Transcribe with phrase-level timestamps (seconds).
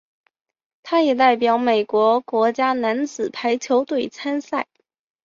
[0.81, 4.65] 他也代表美国国家男子排球队参赛。